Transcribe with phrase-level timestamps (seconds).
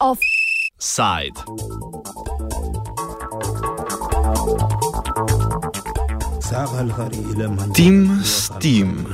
[0.00, 1.32] Offside.
[7.72, 9.06] Tim Steam.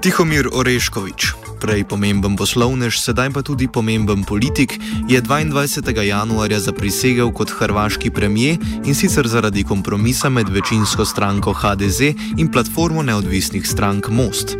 [0.00, 4.78] Tihomir Oreškovič, prej pomemben poslovnež, sedaj pa tudi pomemben politik,
[5.08, 6.06] je 22.
[6.06, 13.02] januarja zaprisegel kot hrvaški premijer in sicer zaradi kompromisa med večinsko stranko HDZ in platformo
[13.02, 14.56] neodvisnih strank Most.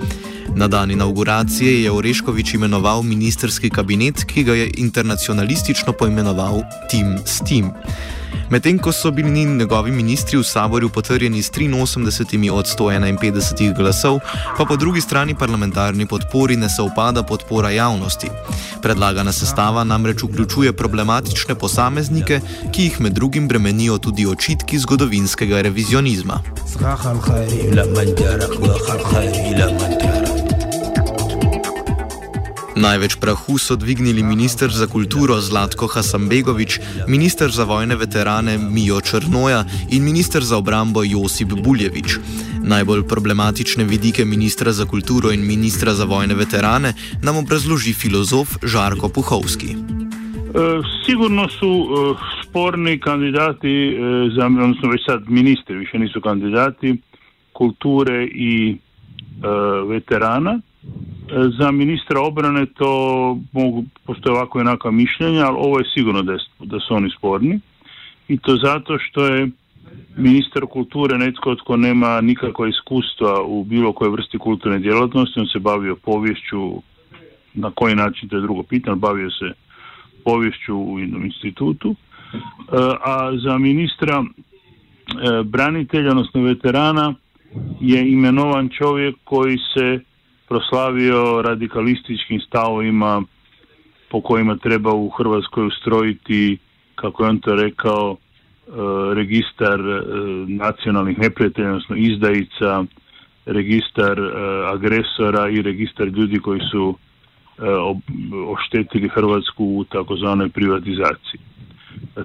[0.57, 7.73] Na dan inauguracije je Oreškovič imenoval ministerski kabinet, ki ga je internacionalistično poimenoval Team Steam.
[8.51, 14.19] Medtem ko so bili njegovi ministri v saborju potrjeni s 83 od 151 glasov,
[14.59, 18.29] pa po drugi strani parlamentarni podpori ne se upada podpora javnosti.
[18.83, 22.41] Predlagana sestava namreč vključuje problematične posameznike,
[22.73, 26.41] ki jih med drugim bremenijo tudi očitki zgodovinskega revizionizma.
[26.67, 27.17] Zahal,
[32.77, 39.65] Največ prahu so dvignili ministr za kulturo Zlatko Hasanbegovič, ministr za vojne veterane Mijo Črnoja
[39.91, 42.19] in ministr za obrambo Josip Buljevič.
[42.65, 49.09] Najbolj problematične vidike ministra za kulturo in ministra za vojne veterane nam obrazloži filozof Žarko
[49.09, 49.73] Puhovski.
[49.73, 49.77] E,
[51.07, 53.99] sigurno su e, sporni kandidati e,
[54.37, 56.97] za, odnosno već sad ministri, više nisu kandidati
[57.53, 58.77] kulture i
[59.89, 60.61] veterana.
[61.59, 62.91] Za ministra obrane to
[63.53, 67.61] mogu, postoje ovako jednaka mišljenja, ali ovo je sigurno da, da su oni sporni.
[68.29, 69.51] I to zato što je
[70.17, 75.59] ministar kulture netko tko nema nikakva iskustva u bilo kojoj vrsti kulturne djelatnosti, on se
[75.59, 76.83] bavio povješću,
[77.55, 79.53] na koji način to je drugo pitanje, bavio se
[80.25, 82.37] povješću u jednom institutu, e,
[83.05, 87.15] a za ministra e, branitelja, odnosno veterana,
[87.81, 90.01] je imenovan čovjek koji se
[90.49, 93.23] proslavio radikalističkim stavovima
[94.11, 96.59] po kojima treba u Hrvatskoj ustrojiti,
[96.95, 98.71] kako je on to rekao, e,
[99.15, 100.03] registar e,
[100.49, 102.85] nacionalnih neprijatelja, odnosno izdajica,
[103.47, 104.33] registar e,
[104.75, 106.95] agresora i registar ljudi koji su
[108.49, 111.41] oštetili Hrvatsku u takozvanoj privatizaciji.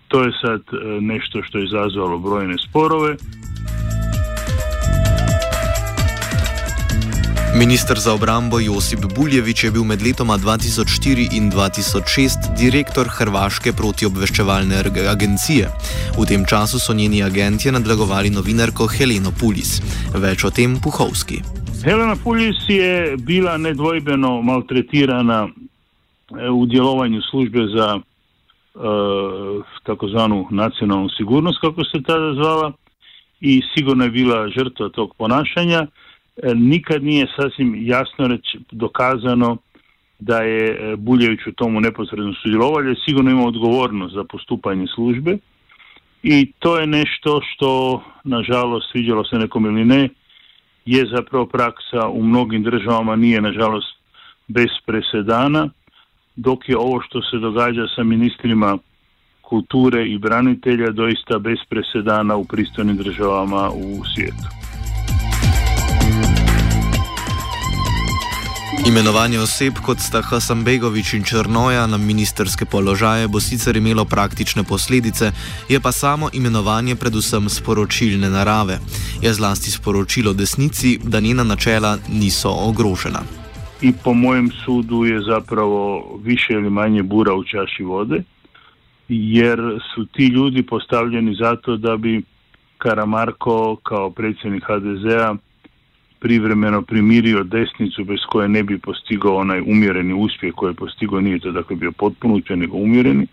[0.08, 0.62] To je sad
[1.02, 3.16] nešto što je izazvalo brojne sporove.
[7.56, 14.76] Ministr za obrambo Josip Buljevič je bil med letoma 2004 in 2006 direktor Hrvaške protiobveščevalne
[15.12, 15.68] agencije.
[16.20, 19.82] V tem času so njeni agenti nadlegovali novinarko Heleno Pulis.
[20.16, 21.42] Več o tem Puhovski.
[21.84, 31.60] Helena Pulis je bila nedvojbeno maltretirana eh, u djelovanju službe za uh, takozvanu nacionalnu sigurnost,
[31.62, 32.72] kako se tada zvala,
[33.42, 35.88] i sigurno je bila žrtva tog ponašanja.
[36.38, 39.58] E, nikad nije sasvim jasno reći dokazano
[40.20, 45.38] da je e, Buljević u tomu neposredno sudjelovao, sigurno ima odgovornost za postupanje službe
[46.24, 50.10] i to je nešto što, nažalost, sviđalo se nekom ili ne,
[50.86, 53.98] je zapravo praksa u mnogim državama, nije nažalost
[54.48, 55.70] bez presedana,
[56.36, 58.78] dok je ovo što se događa sa ministrima
[59.42, 64.61] kulture i branitelja doista bez presedana u pristojnim državama u svijetu.
[68.88, 75.32] Imenovanje oseb kot sta Hasanbegovič in Črnoja na ministerske položaje bo sicer imelo praktične posledice,
[75.70, 78.80] je pa samo imenovanje predvsem sporočilne narave.
[79.22, 83.22] Je zlasti sporočilo desnici, da njena načela niso ogrožena.
[83.82, 88.24] In po mojem sudu je zapravo više ali manje bura v čaši vode,
[89.10, 89.60] jer
[89.96, 92.24] su ti ljudi postavljeni zato da bi
[92.78, 95.36] Karamarko kao predsjednik HDZ-a
[96.22, 101.40] privremeno primirio desnicu bez koje ne bi postigao onaj umjereni uspjeh koji je postigao, nije
[101.40, 103.28] to dakle bio potpuno uspjeh, nego umjereni.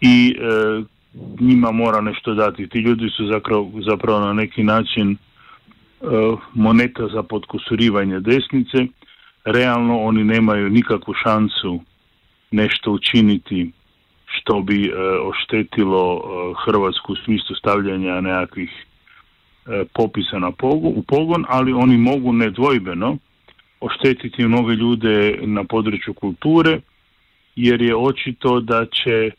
[0.00, 0.82] I e,
[1.40, 2.68] njima mora nešto dati.
[2.68, 5.16] Ti ljudi su zapravo, zapravo na neki način e,
[6.54, 8.86] moneta za podkusurivanje desnice.
[9.44, 11.80] Realno oni nemaju nikakvu šansu
[12.50, 13.70] nešto učiniti
[14.26, 14.92] što bi e,
[15.30, 16.22] oštetilo
[16.64, 18.93] Hrvatsku u smislu stavljanja nekakvih E,
[19.92, 23.16] popisa na pogon, u pogon, ali oni mogu nedvojbeno
[23.80, 26.80] oštetiti mnoge ljude na području kulture,
[27.56, 29.30] jer je očito da će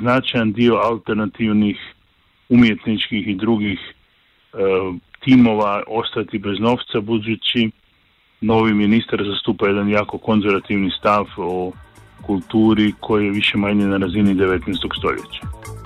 [0.00, 1.76] značajan dio alternativnih
[2.48, 4.56] umjetničkih i drugih e,
[5.20, 7.70] timova ostati bez novca, budući
[8.40, 11.72] novi ministar zastupa jedan jako konzervativni stav o
[12.22, 14.98] kulturi koja je više manje na razini 19.
[14.98, 15.81] stoljeća.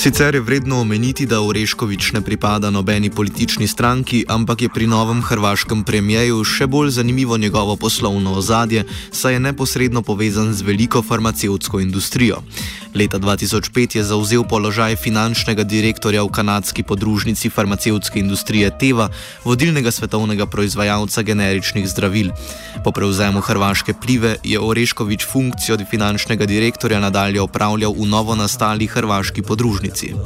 [0.00, 5.20] Sicer je vredno omeniti, da Oreškovič ne pripada nobeni politični stranki, ampak je pri novem
[5.22, 11.80] hrvaškem premijeju še bolj zanimivo njegovo poslovno ozadje, saj je neposredno povezan z veliko farmacevtsko
[11.80, 12.40] industrijo.
[12.94, 19.10] Leta 2005 je zauzel položaj finančnega direktorja v kanadski podružnici farmacevtske industrije Teva,
[19.44, 22.32] vodilnega svetovnega proizvajalca generičnih zdravil.
[22.84, 29.42] Po prevzemu hrvaške plive je Oreškovič funkcijo finančnega direktorja nadalje opravljal v novo nastali hrvaški
[29.42, 29.89] podružnici.
[29.90, 30.16] Medizin.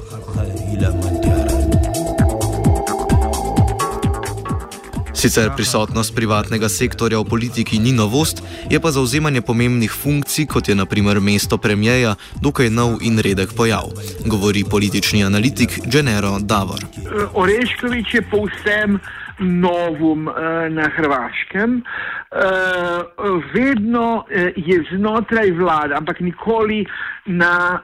[5.25, 10.77] Sicer prisotnost privatnega sektorja v politiki ni novost, je pa zauzemanje pomembnih funkcij, kot je
[10.77, 12.13] naprimer mesto premijeja,
[12.45, 13.89] dokaj nov in redek pojav,
[14.29, 16.85] govori politični analitik Genero Davor.
[17.33, 19.01] Oreškovič je povsem
[19.41, 21.81] novum uh, na Hrvaškem.
[21.81, 24.27] Uh, vedno
[24.57, 26.85] je znotraj vlade, ampak nikoli
[27.25, 27.81] na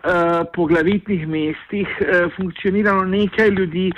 [0.52, 1.88] poglavitnih mestih
[2.36, 3.92] funkcioniralo nekaj ljudi,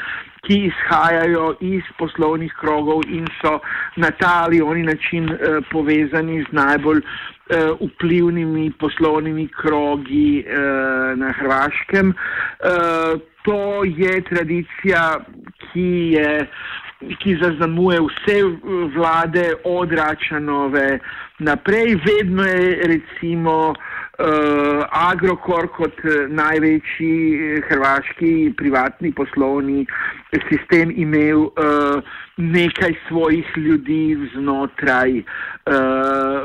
[0.46, 3.58] ki izhajajo iz poslovnih krogov in so
[3.96, 5.38] na ta ali oni način uh,
[5.70, 12.08] povezani z najbolj uh, vplivnimi poslovnimi krogi uh, na Hrvaškem.
[12.08, 15.20] Uh, to je tradicija,
[15.72, 16.46] ki je.
[17.18, 18.34] Ki zaznamuje vse
[18.94, 20.98] vlade od Račanove
[21.38, 23.74] naprej, vedno je recimo
[24.22, 29.86] uh, Agrokor kot uh, največji uh, hrvaški privatni poslovni
[30.48, 32.02] sistem imel uh,
[32.36, 35.24] nekaj svojih ljudi znotraj uh,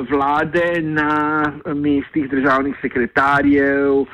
[0.09, 1.43] vlade na
[1.75, 4.07] mestih državnih sekretarjev, uh,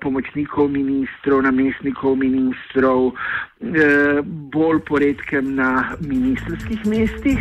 [0.00, 4.20] pomočnikov ministrov, namestnikov ministrov, uh,
[4.52, 7.40] bolj poredkem na ministerskih mestih.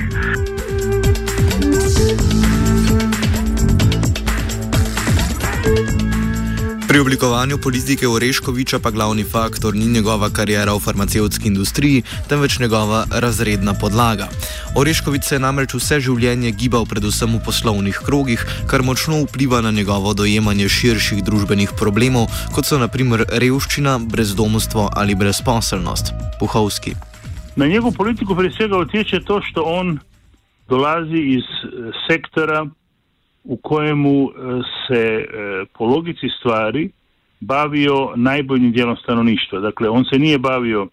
[6.91, 13.05] Pri oblikovanju politike Oreškoviča pa glavni faktor ni njegova karijera v farmacevtski industriji, temveč njegova
[13.11, 14.27] razredna podlaga.
[14.75, 19.71] Oreškovič se je namreč vse življenje gibal predvsem v poslovnih krogih, kar močno vpliva na
[19.71, 26.11] njegovo dojemanje širših družbenih problemov, kot so naprimer revščina, brezdomstvo ali brezposelnost.
[26.43, 26.95] Puhovski.
[27.55, 29.99] Na njegovo politiko presega utječe to, što on
[30.67, 32.67] dolazi iz eh, sektora
[33.43, 34.31] u kojemu e,
[34.87, 35.25] se e,
[35.73, 36.89] po logici stvari
[37.39, 39.59] bavio najboljim dijelom stanovništva.
[39.59, 40.87] Dakle, on se nije bavio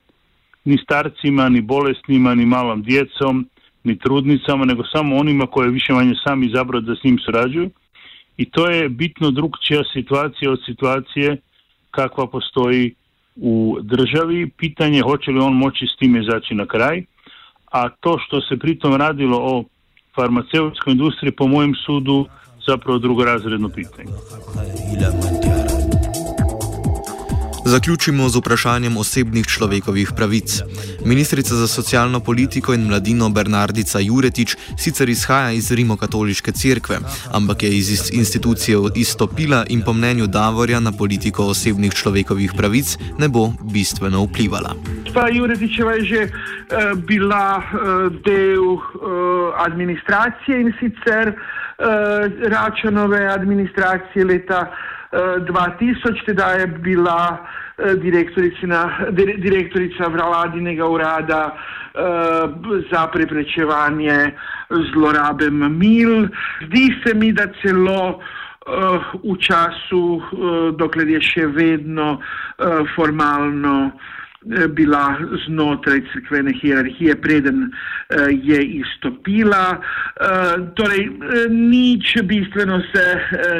[0.64, 3.48] ni starcima, ni bolesnima, ni malom djecom,
[3.84, 7.70] ni trudnicama, nego samo onima koje više manje sami izabrao da s njim surađuju.
[8.36, 11.36] I to je bitno drugčija situacija od situacije
[11.90, 12.94] kakva postoji
[13.36, 14.50] u državi.
[14.56, 17.04] Pitanje hoće li on moći s time izaći na kraj,
[17.72, 19.64] a to što se pritom radilo o
[20.18, 22.26] farmaceutskoj industriji po mojem sudu
[22.66, 24.12] zapravo drugorazredno pitanje.
[27.68, 30.62] Zaključimo z vprašanjem osebnih človekovih pravic.
[31.04, 36.96] Ministrica za socialno politiko in mladino Bernardica Juretič sicer izhaja iz Rimokatoliške cerkve,
[37.32, 43.28] ampak je iz institucije izstopila in po mnenju Davorja na politiko osebnih človekovih pravic ne
[43.28, 44.72] bo bistveno vplivala.
[45.14, 48.80] Ta Juretičeva je že uh, bila uh, del uh,
[49.66, 51.84] administracije in sicer uh,
[52.48, 54.72] Račanove administracije leta
[55.12, 57.46] 2000, tedaj je bila
[57.78, 57.94] eh,
[59.38, 62.00] direktorica vladinega urada eh,
[62.90, 64.32] za preprečevanje
[64.92, 66.28] zlorabe mamil.
[66.66, 70.22] Zdi se mi, da celo eh, v času,
[70.76, 72.18] dokler je še vedno
[72.94, 73.92] formalno
[74.74, 77.70] bila znotraj crkvene hierarhije, preden
[78.30, 79.80] je izstopila.
[80.78, 81.08] Torej,
[81.50, 83.06] nič bistveno se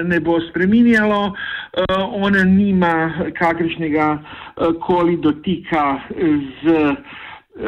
[0.06, 1.34] ne bo spreminjalo,
[2.12, 6.00] ona nima kakršnega uh, koli dotika
[6.62, 6.94] z.
[7.58, 7.66] Uh,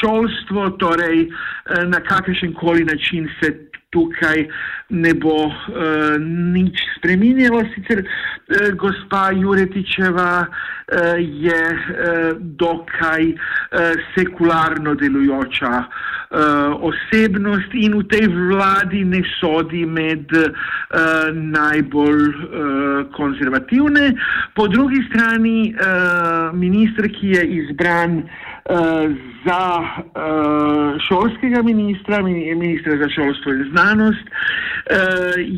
[0.00, 1.28] šolstvo, torej
[1.86, 4.48] na kakršen koli način se tukaj
[4.88, 5.52] ne bo uh,
[6.52, 7.60] nič spremenilo.
[7.74, 10.48] Sicer uh, gospa Juretičeva uh,
[11.20, 13.36] je uh, dokaj uh,
[14.16, 20.48] sekularno delujoča uh, osebnost in v tej vladi ne sodi med uh,
[21.36, 22.40] najbolj uh,
[23.12, 24.16] konzervativne.
[24.56, 28.22] Po drugi strani uh, ministr, ki je izbran
[29.48, 34.68] za uh, šolskega ministra, ministra za šolstvo in znanost, uh,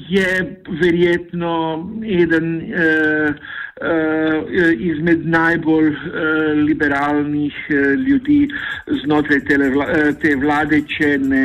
[0.08, 1.54] je verjetno
[2.04, 3.34] eden uh,
[4.78, 5.94] izmed najbolj
[6.66, 7.54] liberalnih
[7.96, 8.48] ljudi
[9.04, 9.40] znotraj
[10.20, 11.44] te vlade, če ne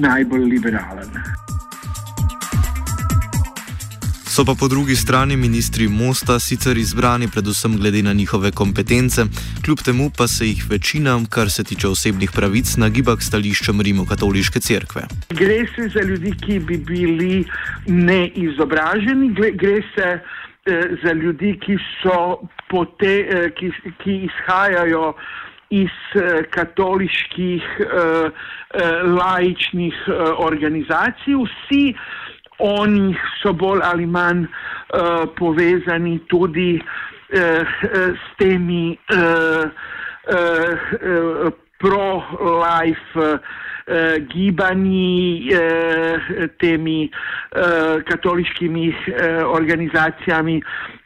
[0.00, 1.43] najbolj liberalen.
[4.34, 9.22] So pa po drugi strani ministri Mosta sicer izbrani predvsem glede na njihove kompetence,
[9.64, 14.60] kljub temu pa se jih večina, kar se tiče osebnih pravic, nagiba k stališčem Rimokatoliške
[14.60, 15.02] cerkve.
[15.30, 17.44] Gre se za ljudi, ki bi bili
[17.86, 19.30] neizobraženi,
[19.62, 21.78] gre se eh, za ljudi, ki,
[22.70, 23.70] pote, eh, ki,
[24.02, 25.14] ki izhajajo
[25.70, 31.38] iz eh, katoliških eh, eh, laičnih eh, organizacij.
[31.46, 31.94] Vsi,
[32.58, 37.66] oni so bolj ali manj uh, povezani tudi uh,
[38.14, 39.64] s temi uh,
[40.30, 43.38] uh, pro-life uh,
[44.32, 48.96] gibanji, uh, temi uh, katoliškimi uh,
[49.50, 50.62] organizacijami,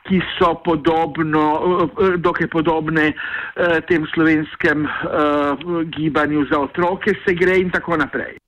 [0.09, 7.59] ki so podobno, uh, dokaj podobne uh, tem slovenskem uh, gibanju za otroke, se gre
[7.59, 8.39] in tako naprej.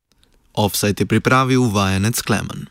[0.54, 2.68] Offside je pripravil vajenec Klemen.